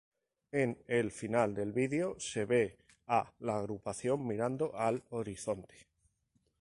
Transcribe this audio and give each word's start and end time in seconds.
En 0.51 0.79
el 0.87 1.11
final 1.11 1.53
del 1.53 1.73
vídeo 1.73 2.15
se 2.19 2.45
ve 2.45 2.75
a 3.05 3.31
la 3.37 3.59
agrupación 3.59 4.25
mirando 4.25 4.75
al 4.75 5.03
horizonte. 5.11 5.75